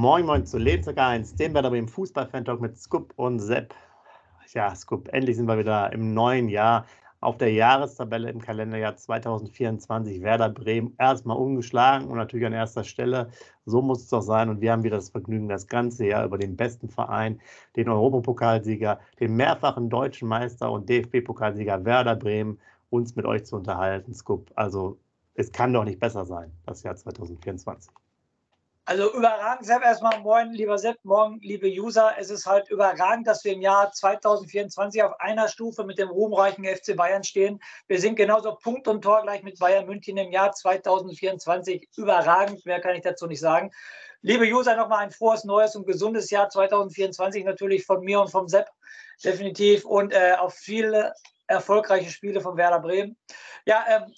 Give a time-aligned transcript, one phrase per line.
[0.00, 3.74] Moin Moin zu Lebenswerk 1, dem Werder Bremen Fußball-Fan-Talk mit Scoop und Sepp.
[4.54, 6.86] Ja, Scoop, endlich sind wir wieder im neuen Jahr
[7.20, 10.22] auf der Jahrestabelle im Kalenderjahr 2024.
[10.22, 13.28] Werder Bremen erstmal ungeschlagen und natürlich an erster Stelle.
[13.66, 14.48] So muss es doch sein.
[14.48, 17.38] Und wir haben wieder das Vergnügen, das ganze Jahr über den besten Verein,
[17.76, 24.14] den Europapokalsieger, den mehrfachen deutschen Meister und DFB-Pokalsieger Werder Bremen uns mit euch zu unterhalten,
[24.14, 24.50] Scoop.
[24.54, 24.98] Also
[25.34, 27.92] es kann doch nicht besser sein, das Jahr 2024.
[28.90, 32.14] Also überragend, Sepp, erstmal moin, lieber Sepp, morgen, liebe User.
[32.18, 36.64] Es ist halt überragend, dass wir im Jahr 2024 auf einer Stufe mit dem ruhmreichen
[36.64, 37.60] FC Bayern stehen.
[37.86, 41.88] Wir sind genauso Punkt und Tor gleich mit Bayern München im Jahr 2024.
[41.96, 43.70] Überragend, mehr kann ich dazu nicht sagen.
[44.22, 48.48] Liebe User, nochmal ein frohes, neues und gesundes Jahr 2024 natürlich von mir und vom
[48.48, 48.66] Sepp
[49.22, 51.14] definitiv und äh, auf viele
[51.50, 53.16] erfolgreiche Spiele von Werder Bremen.
[53.66, 54.14] Ja, ähm,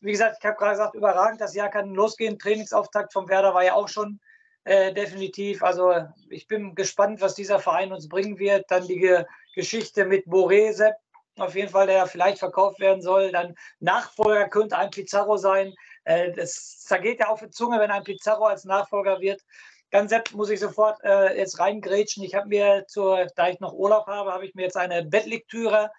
[0.00, 2.38] wie gesagt, ich habe gerade gesagt, überragend, das Jahr kann losgehen.
[2.38, 4.18] Trainingsauftakt von Werder war ja auch schon
[4.64, 5.62] äh, definitiv.
[5.62, 5.94] Also
[6.30, 8.64] ich bin gespannt, was dieser Verein uns bringen wird.
[8.70, 10.94] Dann die Ge Geschichte mit Boré, Sepp,
[11.36, 13.30] auf jeden Fall, der vielleicht verkauft werden soll.
[13.30, 15.74] Dann Nachfolger könnte ein Pizarro sein.
[16.04, 19.42] Äh, das zergeht ja auf die Zunge, wenn ein Pizarro als Nachfolger wird.
[19.90, 22.22] Ganz Sepp muss ich sofort äh, jetzt reingrätschen.
[22.22, 25.90] Ich habe mir, zur, da ich noch Urlaub habe, habe ich mir jetzt eine Bettlektüre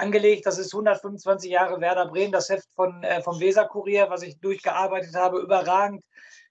[0.00, 0.46] angelegt.
[0.46, 5.14] Das ist 125 Jahre Werder Bremen, das Heft von, äh, vom Weser-Kurier, was ich durchgearbeitet
[5.14, 6.02] habe, überragend.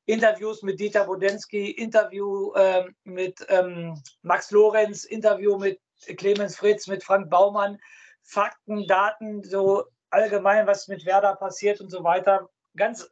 [0.06, 5.80] Interviews mit Dieter Bodensky, Interview äh, mit ähm, Max Lorenz, Interview mit
[6.18, 7.78] Clemens Fritz, mit Frank Baumann,
[8.24, 12.50] Fakten, Daten, so allgemein, was mit Werder passiert und so weiter.
[12.76, 13.08] Ganz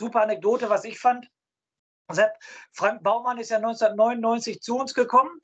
[0.00, 1.28] super Anekdote, was ich fand.
[2.72, 5.40] Frank Baumann ist ja 1999 zu uns gekommen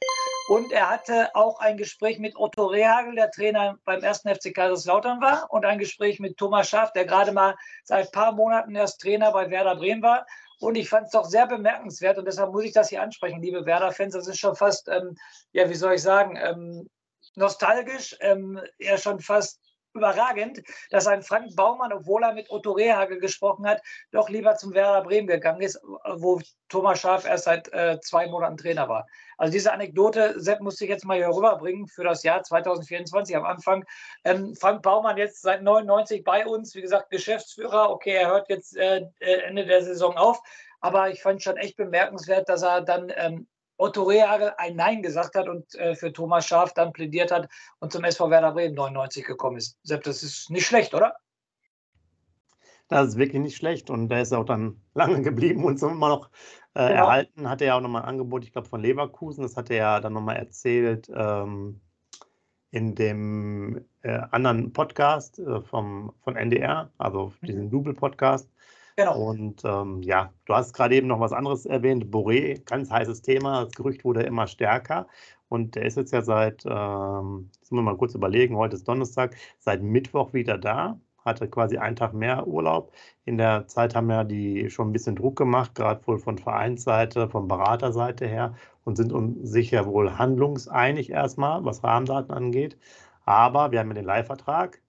[0.49, 5.21] und er hatte auch ein Gespräch mit Otto Rehagel, der Trainer beim ersten FC Kaiserslautern
[5.21, 9.01] war, und ein Gespräch mit Thomas Schaff, der gerade mal seit ein paar Monaten erst
[9.01, 10.25] Trainer bei Werder Bremen war.
[10.61, 13.67] Und ich fand es doch sehr bemerkenswert und deshalb muss ich das hier ansprechen, liebe
[13.67, 14.15] Werder-Fans.
[14.15, 15.17] Das ist schon fast, ähm,
[15.53, 16.89] ja, wie soll ich sagen, ähm,
[17.35, 19.61] nostalgisch, ähm, ja schon fast
[19.97, 23.81] überragend, dass ein Frank Baumann, obwohl er mit Otto Rehagel gesprochen hat,
[24.13, 25.81] doch lieber zum Werder Bremen gegangen ist,
[26.17, 29.07] wo Thomas Schaaf erst seit äh, zwei Monaten Trainer war.
[29.39, 33.45] Also diese Anekdote, Sepp, musste ich jetzt mal hier rüberbringen für das Jahr 2024 am
[33.45, 33.85] Anfang.
[34.25, 37.91] Ähm, Frank Baumann jetzt seit 99 bei uns, wie gesagt, Geschäftsführer.
[37.91, 40.41] Okay, er hört jetzt äh, äh, Ende der Saison auf.
[40.81, 45.35] Aber ich fand schon echt bemerkenswert, dass er dann ähm, Otto Rehagel ein Nein gesagt
[45.35, 47.49] hat und äh, für Thomas Schaaf dann plädiert hat
[47.79, 49.79] und zum SV Werder Bremen 99 gekommen ist.
[49.83, 51.17] Sepp, das ist nicht schlecht, oder?
[52.89, 56.09] Das ist wirklich nicht schlecht und der ist auch dann lange geblieben und so immer
[56.09, 56.31] noch
[56.75, 57.05] äh, genau.
[57.05, 57.49] erhalten.
[57.49, 59.43] Hatte ja auch nochmal ein Angebot, ich glaube, von Leverkusen.
[59.43, 61.81] Das hat er ja dann nochmal erzählt ähm,
[62.71, 67.71] in dem äh, anderen Podcast äh, vom, von NDR, also diesen mhm.
[67.71, 68.51] Double-Podcast.
[68.97, 69.29] Genau.
[69.31, 72.07] Und ähm, ja, du hast gerade eben noch was anderes erwähnt.
[72.07, 73.65] Boré, ganz heißes Thema.
[73.65, 75.07] Das Gerücht wurde immer stärker.
[75.49, 78.89] Und der ist jetzt ja seit, ähm, jetzt müssen wir mal kurz überlegen, heute ist
[78.89, 80.99] Donnerstag, seit Mittwoch wieder da.
[81.25, 82.93] Hatte quasi einen Tag mehr Urlaub.
[83.27, 87.29] In der Zeit haben ja die schon ein bisschen Druck gemacht, gerade wohl von Vereinsseite,
[87.29, 88.55] von Beraterseite her
[88.85, 92.79] und sind uns sicher wohl handlungseinig erstmal, was Rahmendaten angeht.
[93.25, 94.81] Aber wir haben ja den Leihvertrag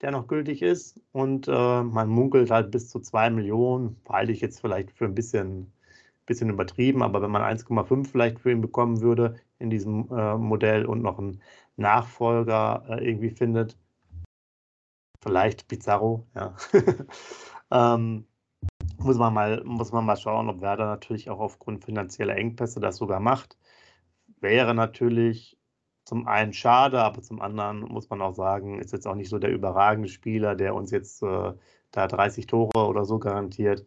[0.00, 1.00] der noch gültig ist.
[1.12, 5.14] Und äh, man munkelt halt bis zu 2 Millionen, halte ich jetzt vielleicht für ein
[5.14, 5.72] bisschen,
[6.26, 10.86] bisschen übertrieben, aber wenn man 1,5 vielleicht für ihn bekommen würde in diesem äh, Modell
[10.86, 11.40] und noch einen
[11.76, 13.76] Nachfolger äh, irgendwie findet,
[15.22, 16.54] vielleicht Pizarro, ja.
[17.70, 18.26] ähm,
[18.98, 22.96] muss man, mal, muss man mal schauen, ob Werder natürlich auch aufgrund finanzieller Engpässe das
[22.96, 23.58] sogar macht.
[24.40, 25.58] Wäre natürlich
[26.04, 29.38] zum einen schade, aber zum anderen muss man auch sagen, ist jetzt auch nicht so
[29.38, 31.52] der überragende Spieler, der uns jetzt äh,
[31.92, 33.86] da 30 Tore oder so garantiert.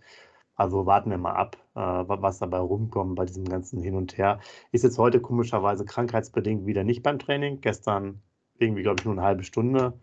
[0.55, 4.39] Also warten wir mal ab, äh, was dabei rumkommt bei diesem ganzen Hin und Her.
[4.71, 7.61] Ist jetzt heute komischerweise krankheitsbedingt wieder nicht beim Training.
[7.61, 8.21] Gestern
[8.57, 9.93] irgendwie, glaube ich, nur eine halbe Stunde.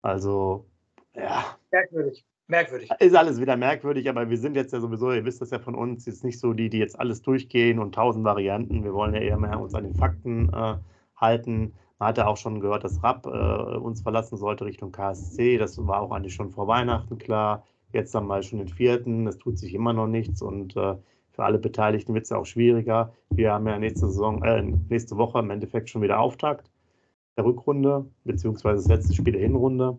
[0.00, 0.66] Also,
[1.14, 1.44] ja.
[1.70, 2.24] Merkwürdig.
[2.46, 2.90] Merkwürdig.
[2.98, 5.74] Ist alles wieder merkwürdig, aber wir sind jetzt ja sowieso, ihr wisst das ja von
[5.74, 8.84] uns, jetzt nicht so die, die jetzt alles durchgehen und tausend Varianten.
[8.84, 10.76] Wir wollen ja eher mehr uns an den Fakten äh,
[11.20, 11.74] halten.
[11.98, 15.58] Man hatte auch schon gehört, dass Rapp äh, uns verlassen sollte Richtung KSC.
[15.58, 17.64] Das war auch eigentlich schon vor Weihnachten klar.
[17.92, 19.26] Jetzt haben wir schon den vierten.
[19.26, 20.96] Es tut sich immer noch nichts und äh,
[21.32, 23.12] für alle Beteiligten wird es ja auch schwieriger.
[23.30, 26.70] Wir haben ja nächste Saison, äh, nächste Woche im Endeffekt schon wieder Auftakt
[27.36, 29.96] der Rückrunde, beziehungsweise das letzte Spiel der Hinrunde.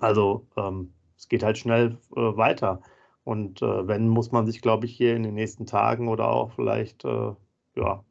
[0.00, 2.82] Also ähm, es geht halt schnell äh, weiter.
[3.24, 6.52] Und äh, wenn, muss man sich, glaube ich, hier in den nächsten Tagen oder auch
[6.52, 7.32] vielleicht äh,
[7.76, 8.04] ja,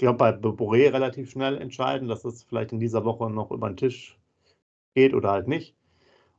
[0.00, 3.76] glaube, bei Boré relativ schnell entscheiden, dass es vielleicht in dieser Woche noch über den
[3.76, 4.18] Tisch
[4.94, 5.76] geht oder halt nicht.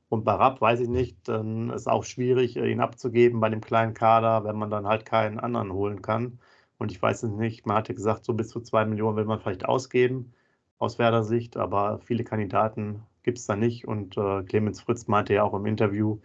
[0.10, 3.94] Und bei Rapp weiß ich nicht, dann ist auch schwierig, ihn abzugeben bei dem kleinen
[3.94, 6.40] Kader, wenn man dann halt keinen anderen holen kann.
[6.78, 9.40] Und ich weiß es nicht, man hatte gesagt, so bis zu zwei Millionen will man
[9.40, 10.34] vielleicht ausgeben
[10.80, 13.88] aus Werder Sicht, aber viele Kandidaten gibt es da nicht.
[13.88, 16.19] Und äh, Clemens Fritz meinte ja auch im Interview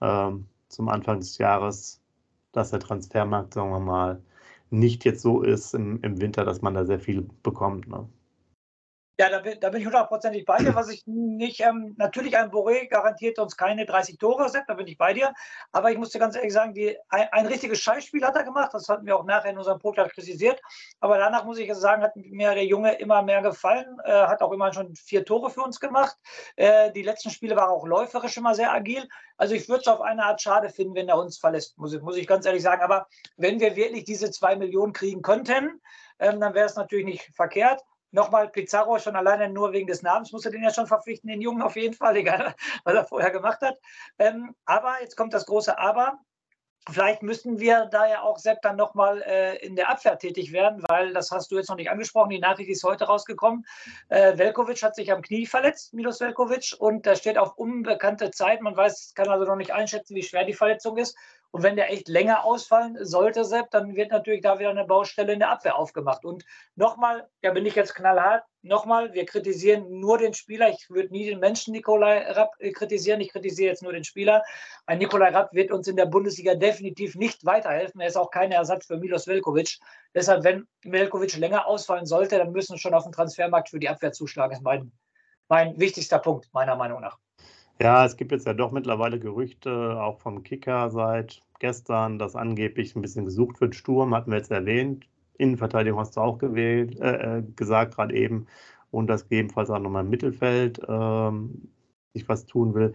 [0.00, 0.30] äh,
[0.68, 2.00] zum Anfang des Jahres,
[2.52, 4.22] dass der Transfermarkt, sagen wir mal,
[4.70, 7.88] nicht jetzt so ist im, im Winter, dass man da sehr viel bekommt.
[7.88, 8.08] Ne?
[9.18, 10.74] Ja, da bin, da bin ich hundertprozentig bei dir.
[10.74, 14.86] Was ich nicht, ähm, natürlich ein Boré garantiert uns keine 30 Tore, Sepp, da bin
[14.86, 15.32] ich bei dir.
[15.72, 18.74] Aber ich muss dir ganz ehrlich sagen, die, ein, ein richtiges Scheißspiel hat er gemacht.
[18.74, 20.60] Das hatten wir auch nachher in unserem Podcast kritisiert.
[21.00, 23.86] Aber danach muss ich sagen, hat mir der Junge immer mehr gefallen.
[24.04, 26.14] Äh, hat auch immer schon vier Tore für uns gemacht.
[26.56, 29.08] Äh, die letzten Spiele waren auch läuferisch immer sehr agil.
[29.38, 32.02] Also ich würde es auf eine Art schade finden, wenn er uns verlässt, muss ich,
[32.02, 32.82] muss ich ganz ehrlich sagen.
[32.82, 33.06] Aber
[33.38, 35.80] wenn wir wirklich diese zwei Millionen kriegen könnten,
[36.18, 40.32] ähm, dann wäre es natürlich nicht verkehrt nochmal Pizarro schon alleine nur wegen des Namens
[40.32, 42.54] musste den ja schon verpflichten, den Jungen auf jeden Fall, egal
[42.84, 43.76] was er vorher gemacht hat.
[44.18, 46.18] Ähm, aber jetzt kommt das große Aber.
[46.88, 50.84] Vielleicht müssten wir da ja auch Sepp dann nochmal äh, in der Abwehr tätig werden,
[50.86, 52.30] weil das hast du jetzt noch nicht angesprochen.
[52.30, 53.66] Die Nachricht ist heute rausgekommen.
[54.08, 58.60] Äh, Velkovic hat sich am Knie verletzt, Milos Velkovic, und da steht auf unbekannte Zeit.
[58.60, 61.16] Man weiß, kann also noch nicht einschätzen, wie schwer die Verletzung ist.
[61.50, 65.32] Und wenn der echt länger ausfallen sollte, Sepp, dann wird natürlich da wieder eine Baustelle
[65.32, 66.24] in der Abwehr aufgemacht.
[66.24, 66.44] Und
[66.74, 70.68] nochmal, da bin ich jetzt knallhart, nochmal, wir kritisieren nur den Spieler.
[70.68, 73.20] Ich würde nie den Menschen Nikolai Rapp äh, kritisieren.
[73.20, 74.42] Ich kritisiere jetzt nur den Spieler.
[74.86, 78.00] Ein Nikolai Rapp wird uns in der Bundesliga definitiv nicht weiterhelfen.
[78.00, 79.78] Er ist auch kein Ersatz für Milos Velkovic.
[80.14, 83.88] Deshalb, wenn Velkovic länger ausfallen sollte, dann müssen wir schon auf den Transfermarkt für die
[83.88, 84.50] Abwehr zuschlagen.
[84.50, 84.92] Das ist mein,
[85.48, 87.18] mein wichtigster Punkt, meiner Meinung nach.
[87.78, 92.96] Ja, es gibt jetzt ja doch mittlerweile Gerüchte, auch vom Kicker seit gestern, dass angeblich
[92.96, 93.74] ein bisschen gesucht wird.
[93.74, 95.06] Sturm hatten wir jetzt erwähnt.
[95.38, 98.46] Innenverteidigung hast du auch gewählt, äh, äh gesagt gerade eben.
[98.90, 101.68] Und dass gegebenenfalls auch nochmal im Mittelfeld ähm,
[102.14, 102.94] sich was tun will.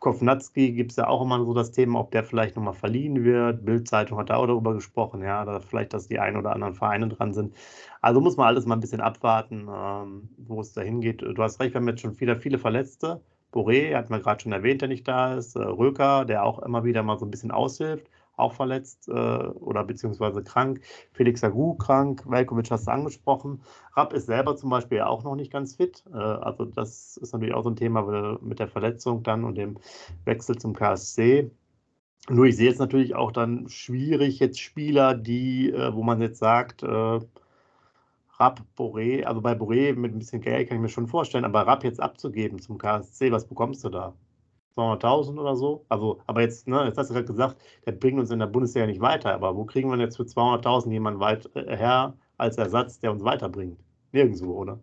[0.00, 3.64] Kovnatski gibt es ja auch immer so das Thema, ob der vielleicht nochmal verliehen wird.
[3.64, 7.08] Bildzeitung hat da auch darüber gesprochen, ja, dass vielleicht, dass die ein oder anderen Vereine
[7.08, 7.54] dran sind.
[8.00, 11.22] Also muss man alles mal ein bisschen abwarten, ähm, wo es da hingeht.
[11.22, 13.22] Du hast recht, wir haben jetzt schon wieder viele Verletzte.
[13.52, 15.56] Boré, hat man gerade schon erwähnt, der nicht da ist.
[15.56, 19.84] Äh, Röker, der auch immer wieder mal so ein bisschen aushilft, auch verletzt äh, oder
[19.84, 20.80] beziehungsweise krank.
[21.12, 22.24] Felix Agu krank.
[22.26, 23.60] Velkovic hast du angesprochen.
[23.94, 26.02] Rapp ist selber zum Beispiel auch noch nicht ganz fit.
[26.12, 29.76] Äh, also das ist natürlich auch so ein Thema mit der Verletzung dann und dem
[30.24, 31.50] Wechsel zum KSC.
[32.30, 36.84] Nur ich sehe jetzt natürlich auch dann schwierig jetzt Spieler, die, wo man jetzt sagt,
[38.42, 41.64] Rapp, Boré, also bei Boré mit ein bisschen Geld kann ich mir schon vorstellen, aber
[41.64, 44.16] Rapp jetzt abzugeben zum KSC, was bekommst du da?
[44.76, 45.84] 200.000 oder so?
[45.88, 47.56] Also, aber jetzt, ne, jetzt hast du gerade gesagt,
[47.86, 50.90] der bringt uns in der Bundesliga nicht weiter, aber wo kriegen wir jetzt für 200.000
[50.90, 53.78] jemanden weit, äh, her als Ersatz, der uns weiterbringt?
[54.12, 54.80] Nirgendwo, oder?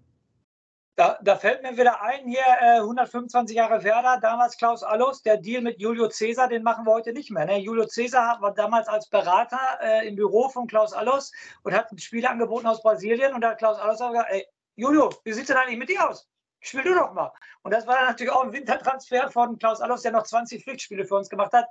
[0.99, 5.37] Da, da, fällt mir wieder ein, hier äh, 125 Jahre Werder, damals Klaus Allus, der
[5.37, 7.45] Deal mit Julio Cesar, den machen wir heute nicht mehr.
[7.45, 7.57] Ne?
[7.59, 11.31] Julio Cesar war damals als Berater äh, im Büro von Klaus Allus
[11.63, 15.09] und hat ein Spiel angeboten aus Brasilien und da hat Klaus Allus gesagt, ey, Julio,
[15.23, 16.27] wie sieht es denn eigentlich mit dir aus?
[16.59, 17.31] Spiel du doch mal.
[17.61, 21.05] Und das war dann natürlich auch ein Wintertransfer von Klaus Allus, der noch 20 Pflichtspiele
[21.05, 21.65] für uns gemacht hat.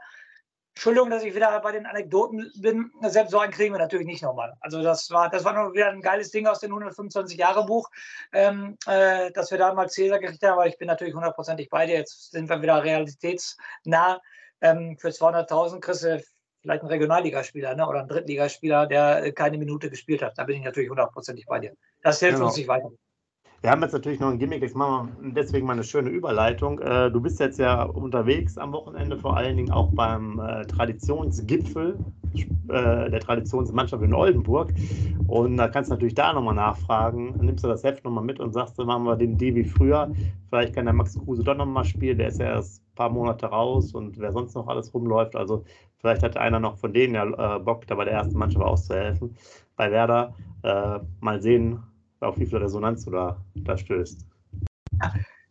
[0.79, 2.93] Entschuldigung, dass ich wieder bei den Anekdoten bin.
[3.03, 4.55] Selbst so einen kriegen wir natürlich nicht nochmal.
[4.61, 7.91] Also das war, das war nur wieder ein geiles Ding aus dem 125-Jahre-Buch,
[8.33, 10.53] ähm, äh, dass wir da mal Cäsar gekriegt haben.
[10.53, 11.97] Aber ich bin natürlich hundertprozentig bei dir.
[11.97, 14.21] Jetzt sind wir wieder realitätsnah.
[14.61, 16.23] Ähm, für 200.000 kriegst du
[16.63, 17.85] vielleicht einen Regionalligaspieler ne?
[17.85, 20.39] oder einen Drittligaspieler, der keine Minute gespielt hat.
[20.39, 21.73] Da bin ich natürlich hundertprozentig bei dir.
[22.03, 22.47] Das hilft genau.
[22.47, 22.93] uns nicht weiter.
[23.61, 26.79] Wir haben jetzt natürlich noch ein Gimmick, jetzt machen wir deswegen mal eine schöne Überleitung.
[26.79, 31.99] Äh, du bist jetzt ja unterwegs am Wochenende, vor allen Dingen auch beim äh, Traditionsgipfel
[32.37, 34.73] äh, der Traditionsmannschaft in Oldenburg.
[35.27, 37.35] Und da kannst du natürlich da nochmal nachfragen.
[37.41, 40.13] Nimmst du das Heft nochmal mit und sagst, machen wir den D wie früher.
[40.51, 43.47] Vielleicht kann der Max Kruse doch nochmal spielen, der ist ja erst ein paar Monate
[43.47, 45.35] raus und wer sonst noch alles rumläuft.
[45.35, 45.65] Also
[45.97, 49.37] vielleicht hat einer noch von denen ja Bock, da bei der ersten Mannschaft auszuhelfen.
[49.77, 50.35] Bei Werder.
[51.21, 51.83] mal sehen,
[52.21, 54.27] auf wie viel Resonanz du da, da stößt.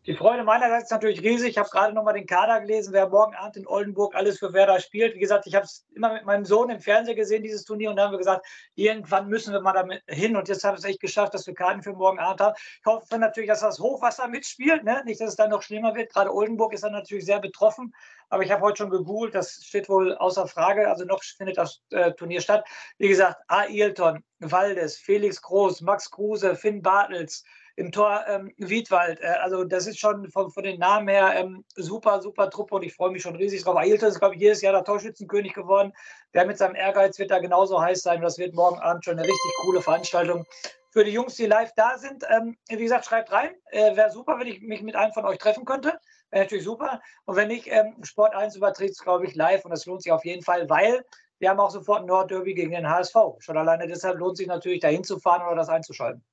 [0.08, 1.50] Die Freude meinerseits ist natürlich riesig.
[1.50, 4.80] Ich habe gerade nochmal den Kader gelesen, wer morgen Abend in Oldenburg alles für Werder
[4.80, 5.16] spielt.
[5.16, 7.98] Wie gesagt, ich habe es immer mit meinem Sohn im Fernsehen gesehen, dieses Turnier, und
[7.98, 10.38] dann haben wir gesagt, irgendwann müssen wir mal damit hin.
[10.38, 12.56] Und jetzt haben wir es echt geschafft, dass wir Karten für morgen Abend haben.
[12.56, 14.86] Ich hoffe natürlich, dass das Hochwasser mitspielt.
[14.86, 15.02] Ne?
[15.04, 16.14] Nicht, dass es dann noch schlimmer wird.
[16.14, 17.94] Gerade Oldenburg ist dann natürlich sehr betroffen.
[18.30, 20.88] Aber ich habe heute schon gegoogelt, das steht wohl außer Frage.
[20.88, 22.66] Also noch findet das äh, Turnier statt.
[22.98, 27.44] Wie gesagt, Ailton, Waldes, Felix Groß, Max Kruse, Finn Bartels,
[27.78, 29.22] im Tor ähm, Wiedwald.
[29.22, 32.84] Äh, also das ist schon von, von den Namen her ähm, super, super Truppe und
[32.84, 33.78] ich freue mich schon riesig drauf.
[33.78, 35.94] Ailton ist, glaube ich, jedes Jahr der Torschützenkönig geworden.
[36.34, 38.22] Wer mit seinem Ehrgeiz wird da genauso heiß sein.
[38.22, 40.46] Das wird morgen Abend schon eine richtig coole Veranstaltung
[40.92, 42.24] für die Jungs, die live da sind.
[42.36, 43.52] Ähm, wie gesagt, schreibt rein.
[43.70, 46.00] Äh, Wäre super, wenn ich mich mit einem von euch treffen könnte.
[46.32, 47.00] Wäre natürlich super.
[47.26, 50.12] Und wenn nicht, ähm, Sport 1 überträgt es, glaube ich, live und das lohnt sich
[50.12, 51.06] auf jeden Fall, weil
[51.38, 53.16] wir haben auch sofort ein Nordderby gegen den HSV.
[53.38, 56.24] Schon alleine deshalb lohnt sich natürlich, dahin zu fahren oder das einzuschalten.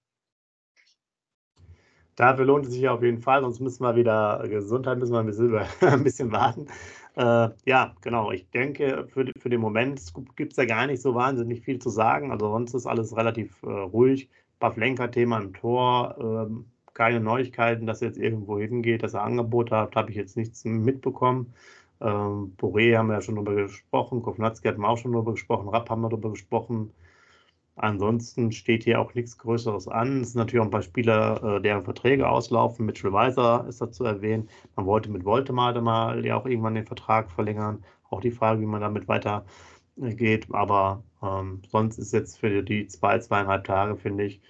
[2.16, 5.26] Dafür lohnt es sich auf jeden Fall, sonst müssen wir wieder Gesundheit, müssen wir ein
[5.26, 6.66] bisschen, ein bisschen warten.
[7.16, 8.30] Äh, ja, genau.
[8.33, 10.00] Ich denke, für, für den Moment
[10.37, 12.30] gibt es ja gar nicht so wahnsinnig viel zu sagen.
[12.33, 14.28] Also sonst ist alles relativ äh, ruhig.
[14.61, 19.97] Pavlenka-Thema im Tor, ähm, keine Neuigkeiten, dass er jetzt irgendwo hingeht, dass er Angebote hat,
[19.97, 21.52] habe ich jetzt nichts mitbekommen.
[22.00, 25.68] Ähm, Boré haben wir ja schon drüber gesprochen, Kovnatski hatten wir auch schon drüber gesprochen,
[25.68, 26.92] Rapp haben wir drüber gesprochen.
[27.76, 30.21] Ansonsten steht hier auch nichts Größeres an.
[30.21, 32.87] Es sind natürlich auch ein paar Spieler, äh, deren Verträge auslaufen.
[32.87, 34.49] Mitchell Weiser ist dazu erwähnt.
[34.76, 37.85] Man wollte mit Voltemade mal ja auch irgendwann den Vertrag verlängern.
[38.11, 40.47] Auch die Frage, wie man damit weitergeht.
[40.52, 44.40] Aber ähm, sonst ist jetzt für die zwei, zweieinhalb Tage, finde ich,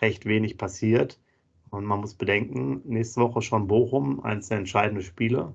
[0.00, 1.20] recht wenig passiert.
[1.70, 5.54] Und man muss bedenken, nächste Woche schon Bochum, eines der entscheidenden Spiele.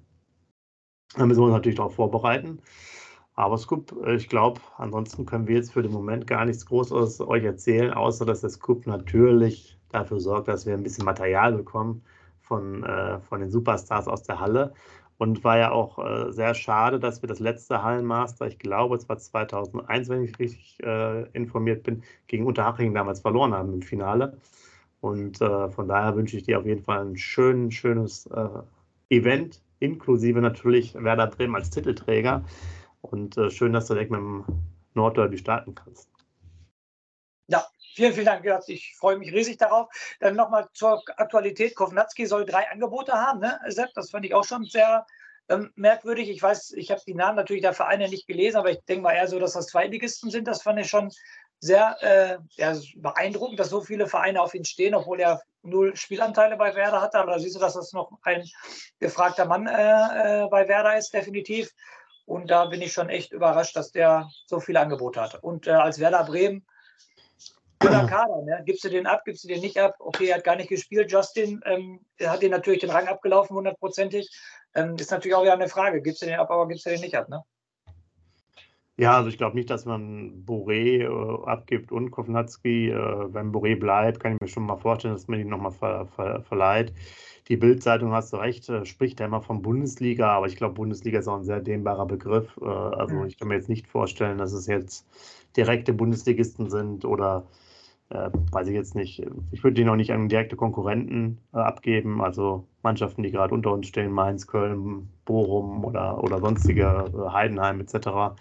[1.16, 2.60] Da müssen wir uns natürlich darauf vorbereiten.
[3.38, 7.22] Aber Scoop, äh, ich glaube, ansonsten können wir jetzt für den Moment gar nichts Großes
[7.22, 12.04] euch erzählen, außer dass der Scoop natürlich dafür sorgt, dass wir ein bisschen Material bekommen
[12.42, 14.74] von, äh, von den Superstars aus der Halle.
[15.20, 19.08] Und war ja auch äh, sehr schade, dass wir das letzte Hallenmaster, ich glaube, es
[19.08, 24.38] war 2001, wenn ich richtig äh, informiert bin, gegen Unterhaching damals verloren haben im Finale.
[25.00, 28.50] Und äh, von daher wünsche ich dir auf jeden Fall ein schön, schönes äh,
[29.10, 32.44] Event, inklusive natürlich Werder Bremen als Titelträger.
[33.12, 34.46] Und äh, schön, dass du direkt mit dem
[34.94, 36.10] Nordderby starten kannst.
[37.48, 38.46] Ja, vielen, vielen Dank.
[38.68, 39.88] Ich freue mich riesig darauf.
[40.20, 41.76] Dann nochmal zur Aktualität.
[41.76, 43.94] Kovnatski soll drei Angebote haben, ne, Sepp?
[43.96, 45.06] Das fand ich auch schon sehr
[45.50, 46.30] ähm, merkwürdig.
[46.30, 49.14] Ich weiß, ich habe die Namen natürlich der Vereine nicht gelesen, aber ich denke mal
[49.14, 50.48] eher so, dass das Zweitligisten sind.
[50.48, 51.12] Das fand ich schon
[51.60, 56.58] sehr äh, ja, beeindruckend, dass so viele Vereine auf ihn stehen, obwohl er null Spielanteile
[56.58, 57.18] bei Werder hatte.
[57.18, 58.48] Aber da siehst du, dass das noch ein
[59.00, 61.72] gefragter Mann äh, äh, bei Werder ist, definitiv.
[62.28, 65.42] Und da bin ich schon echt überrascht, dass der so viele Angebote hat.
[65.42, 66.68] Und äh, als Werder Bremen,
[67.80, 68.62] guter Kader, ne?
[68.66, 69.96] gibst du den ab, gibst du den nicht ab?
[70.00, 71.62] Okay, er hat gar nicht gespielt, Justin.
[71.64, 74.30] Ähm, er hat den natürlich den Rang abgelaufen, hundertprozentig.
[74.76, 76.02] Ähm, ist natürlich auch wieder eine Frage.
[76.02, 77.44] Gibst du den ab, aber gibst du den nicht ab, ne?
[79.00, 82.90] Ja, also ich glaube nicht, dass man Boré äh, abgibt und Kovnatski.
[82.90, 86.08] Äh, wenn Boré bleibt, kann ich mir schon mal vorstellen, dass man ihn nochmal ver,
[86.08, 86.94] ver, verleiht.
[87.48, 91.20] Die Bildzeitung hast du recht, äh, spricht ja immer von Bundesliga, aber ich glaube, Bundesliga
[91.20, 92.58] ist auch ein sehr dehnbarer Begriff.
[92.60, 95.06] Äh, also ich kann mir jetzt nicht vorstellen, dass es jetzt
[95.56, 97.46] direkte Bundesligisten sind oder
[98.10, 99.26] äh, weiß ich jetzt nicht.
[99.52, 103.72] Ich würde die noch nicht an direkte Konkurrenten äh, abgeben, also Mannschaften, die gerade unter
[103.74, 108.36] uns stehen, Mainz, Köln, Bochum oder, oder sonstige äh, Heidenheim etc.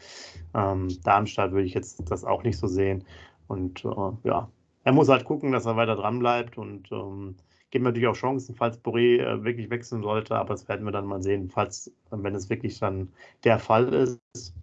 [0.55, 3.05] Ähm, Darmstadt würde ich jetzt das auch nicht so sehen.
[3.49, 4.49] Und äh, ja,
[4.85, 7.35] er muss halt gucken, dass er weiter dran bleibt und ähm,
[7.71, 11.07] geben natürlich auch Chancen, falls Boré äh, wirklich wechseln sollte, aber das werden wir dann
[11.07, 11.51] mal sehen.
[11.51, 14.55] Falls, wenn es wirklich dann der Fall ist,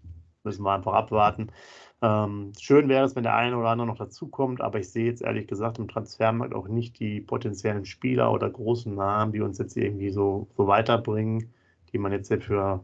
[0.44, 1.52] müssen wir einfach abwarten.
[2.04, 5.22] Ähm, schön wäre es, wenn der eine oder andere noch dazukommt, aber ich sehe jetzt
[5.22, 9.78] ehrlich gesagt im Transfermarkt auch nicht die potenziellen Spieler oder großen Namen, die uns jetzt
[9.78, 11.54] irgendwie so, so weiterbringen,
[11.94, 12.84] die man jetzt für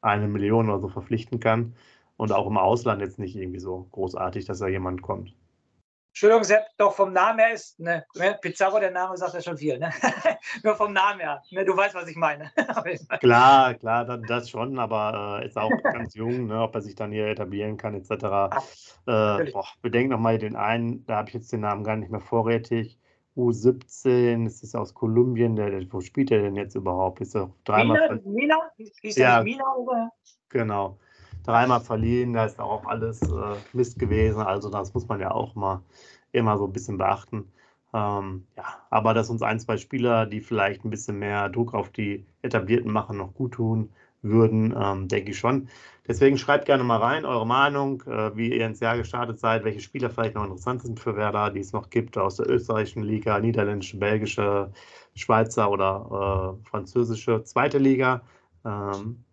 [0.00, 1.74] eine Million oder so verpflichten kann.
[2.16, 5.34] Und auch im Ausland jetzt nicht irgendwie so großartig, dass da jemand kommt.
[6.14, 8.06] Entschuldigung, Sepp, doch vom Namen her ist, ne,
[8.40, 9.90] Pizarro, der Name sagt ja schon viel, ne?
[10.62, 12.52] Nur vom Namen her, ne, du weißt, was ich meine.
[13.18, 17.10] klar, klar, das schon, aber äh, ist auch ganz jung, ne, ob er sich dann
[17.10, 18.12] hier etablieren kann, etc.
[18.12, 22.20] äh, boah, bedenk nochmal den einen, da habe ich jetzt den Namen gar nicht mehr
[22.20, 22.96] vorrätig.
[23.36, 27.22] U17, das ist aus Kolumbien, der, der, wo spielt er denn jetzt überhaupt?
[27.22, 28.60] Ist er dreimal Mina?
[28.76, 28.92] Mina?
[29.00, 30.12] Hieß ja, Mina oder?
[30.48, 30.96] Genau
[31.44, 34.42] dreimal verliehen, da ist auch alles äh, Mist gewesen.
[34.42, 35.82] Also das muss man ja auch mal
[36.32, 37.52] immer so ein bisschen beachten.
[37.94, 41.90] Ähm, ja, aber dass uns ein, zwei Spieler, die vielleicht ein bisschen mehr Druck auf
[41.90, 43.90] die Etablierten machen, noch gut tun
[44.22, 45.68] würden, ähm, denke ich schon.
[46.08, 49.80] Deswegen schreibt gerne mal rein eure Meinung, äh, wie ihr ins Jahr gestartet seid, welche
[49.80, 53.38] Spieler vielleicht noch interessant sind für Werder, die es noch gibt aus der österreichischen Liga,
[53.38, 54.72] niederländische, belgische,
[55.14, 58.22] Schweizer oder äh, französische zweite Liga,
[58.64, 59.24] ähm,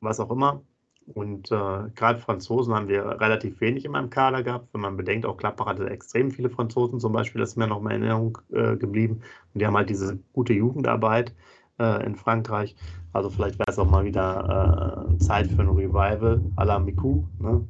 [0.00, 0.62] was auch immer.
[1.06, 4.68] Und äh, gerade Franzosen haben wir relativ wenig in meinem Kader gehabt.
[4.72, 7.80] Wenn man bedenkt, auch Klappbach hatte extrem viele Franzosen zum Beispiel, das ist mir noch
[7.80, 9.20] mal in Erinnerung äh, geblieben.
[9.52, 11.34] Und die haben halt diese gute Jugendarbeit
[11.78, 12.74] äh, in Frankreich.
[13.12, 17.24] Also vielleicht wäre es auch mal wieder äh, Zeit für ein Revival à la Miku.
[17.38, 17.66] Ne?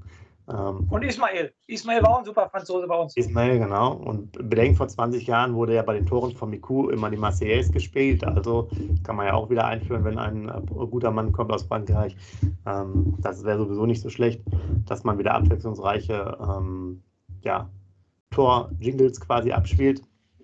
[0.48, 1.52] Ähm, und Ismail.
[1.66, 3.16] Ismail war auch ein super Franzose bei uns.
[3.16, 3.94] Ismail, genau.
[3.94, 7.72] Und bedenkt, vor 20 Jahren wurde ja bei den Toren von Miku immer die Marseillaise
[7.72, 8.24] gespielt.
[8.24, 8.68] Also
[9.04, 12.16] kann man ja auch wieder einführen, wenn ein äh, guter Mann kommt aus Frankreich.
[12.66, 14.42] Ähm, das wäre sowieso nicht so schlecht,
[14.86, 17.02] dass man wieder abwechslungsreiche ähm,
[17.42, 17.70] ja,
[18.30, 20.02] Tor-Jingles quasi abspielt.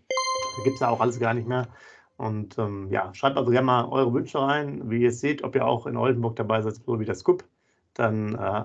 [0.08, 1.68] Da gibt es ja auch alles gar nicht mehr.
[2.16, 5.54] Und ähm, ja, schreibt also gerne mal eure Wünsche rein, wie ihr es seht, ob
[5.54, 7.44] ihr auch in Oldenburg dabei seid, so wie der Scoop.
[7.94, 8.62] Dann äh,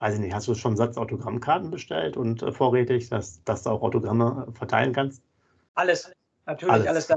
[0.00, 3.62] weiß ich nicht, hast du schon einen Satz Autogrammkarten bestellt und äh, vorrätig, dass, dass
[3.62, 5.22] du auch Autogramme verteilen kannst?
[5.74, 6.12] Alles,
[6.46, 7.16] natürlich, alles, alles da.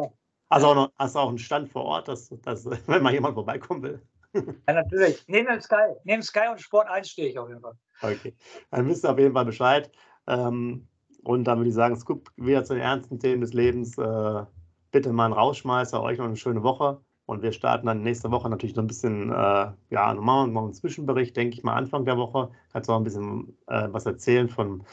[0.49, 3.35] Hast du auch, noch, hast auch einen Stand vor Ort, dass, dass, wenn mal jemand
[3.35, 4.01] vorbeikommen will?
[4.65, 5.25] Ja, natürlich.
[5.27, 5.93] Neben Sky.
[6.05, 7.73] Neben Sky und Sport 1 stehe ich auf jeden Fall.
[8.01, 8.33] Okay.
[8.69, 9.91] Dann wisst ihr auf jeden Fall Bescheid.
[10.25, 10.87] Ähm,
[11.23, 13.97] und dann würde ich sagen, Scoop wieder zu den ernsten Themen des Lebens.
[13.97, 14.45] Äh,
[14.91, 17.01] bitte mal einen Rausschmeißer, euch noch eine schöne Woche.
[17.31, 20.73] Und wir starten dann nächste Woche natürlich noch ein bisschen, äh, ja, normal noch einen
[20.73, 22.49] Zwischenbericht, denke ich mal, Anfang der Woche.
[22.73, 24.83] Kannst du auch ein bisschen äh, was erzählen von,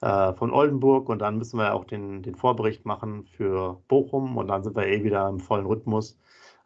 [0.00, 4.46] äh, von Oldenburg und dann müssen wir auch den, den Vorbericht machen für Bochum und
[4.46, 6.16] dann sind wir eh wieder im vollen Rhythmus.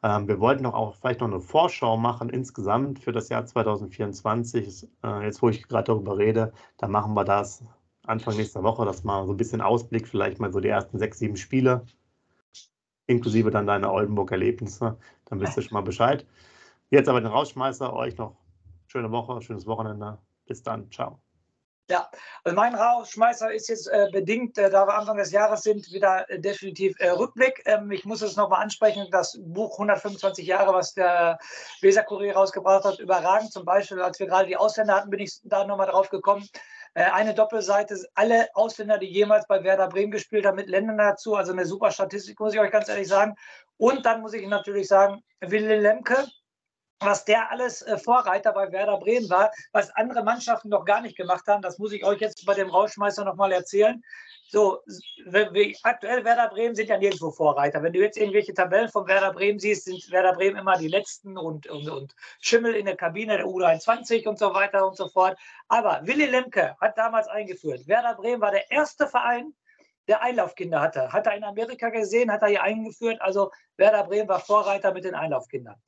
[0.02, 4.86] Ähm, wir wollten auch vielleicht noch eine Vorschau machen insgesamt für das Jahr 2024.
[5.02, 7.64] Äh, jetzt, wo ich gerade darüber rede, dann machen wir das
[8.06, 11.18] Anfang nächster Woche, dass mal so ein bisschen Ausblick, vielleicht mal so die ersten sechs,
[11.18, 11.86] sieben Spiele,
[13.06, 14.98] inklusive dann deine Oldenburg-Erlebnisse.
[15.26, 16.26] Dann wisst ihr schon mal Bescheid.
[16.90, 18.36] Jetzt aber den Rausschmeißer, euch noch
[18.86, 20.18] schöne Woche, schönes Wochenende.
[20.46, 21.18] Bis dann, ciao.
[21.90, 22.08] Ja,
[22.44, 26.30] also mein Rausschmeißer ist jetzt äh, bedingt, äh, da wir Anfang des Jahres sind, wieder
[26.30, 27.62] äh, definitiv äh, Rückblick.
[27.66, 31.38] Ähm, ich muss es nochmal ansprechen, das Buch 125 Jahre, was der
[31.82, 33.52] Weserkurier rausgebracht hat, überragend.
[33.52, 36.48] Zum Beispiel, als wir gerade die Ausländer hatten, bin ich da nochmal drauf gekommen.
[36.94, 41.34] Äh, eine Doppelseite, alle Ausländer, die jemals bei Werder Bremen gespielt haben, mit Ländern dazu.
[41.34, 43.34] Also eine super Statistik, muss ich euch ganz ehrlich sagen.
[43.76, 46.24] Und dann muss ich natürlich sagen, Willi Lemke,
[47.04, 51.16] was der alles äh, Vorreiter bei Werder Bremen war, was andere Mannschaften noch gar nicht
[51.16, 54.02] gemacht haben, das muss ich euch jetzt bei dem Rauschmeister nochmal erzählen.
[54.48, 54.82] So,
[55.82, 57.82] aktuell Werder Bremen sind ja nirgendwo Vorreiter.
[57.82, 61.36] Wenn du jetzt irgendwelche Tabellen von Werder Bremen siehst, sind Werder Bremen immer die Letzten
[61.36, 65.36] und, und, und Schimmel in der Kabine der U23 und so weiter und so fort.
[65.68, 69.54] Aber Willy Lemke hat damals eingeführt, Werder Bremen war der erste Verein,
[70.08, 71.12] der Einlaufkinder hatte.
[71.12, 73.20] Hat er in Amerika gesehen, hat er hier eingeführt.
[73.20, 75.80] Also Werder Bremen war Vorreiter mit den Einlaufkindern.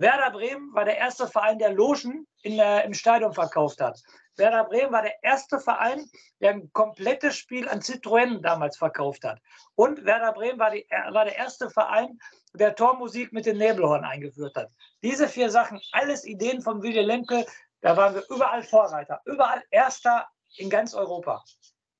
[0.00, 4.00] Werder Bremen war der erste Verein, der Logen in, äh, im Stadion verkauft hat.
[4.36, 6.10] Werder Bremen war der erste Verein,
[6.40, 9.38] der ein komplettes Spiel an Citroën damals verkauft hat.
[9.74, 12.18] Und Werder Bremen war, die, war der erste Verein,
[12.54, 14.70] der Tormusik mit den Nebelhorn eingeführt hat.
[15.02, 17.44] Diese vier Sachen, alles Ideen von Willy Lemke,
[17.82, 21.44] da waren wir überall Vorreiter, überall Erster in ganz Europa.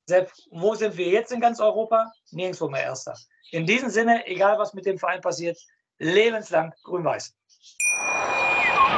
[0.06, 2.10] Selbst wo sind wir jetzt in ganz Europa?
[2.30, 3.14] Nirgendwo mehr Erster.
[3.50, 5.58] In diesem Sinne, egal was mit dem Verein passiert,
[5.98, 7.34] lebenslang grün-weiß.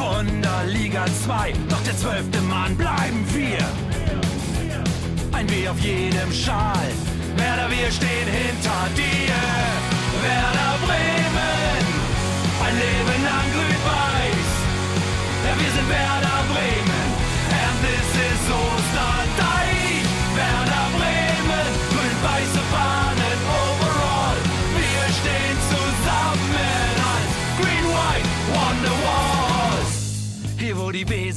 [0.00, 3.58] Weser Wunder, Liga 2, doch der zwölfte Mann bleiben wir.
[5.32, 6.88] Ein W auf jedem Schal,
[7.36, 9.49] Werder, wir stehen hinter dir.